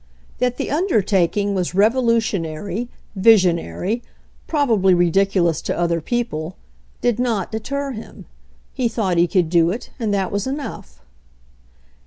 [0.39, 4.01] That the undertaking was revolutionary, vision ary,
[4.47, 6.55] probably ridiculous to other people,
[7.01, 8.25] did not deter him;
[8.73, 11.03] he thought he could do it, and that was enough.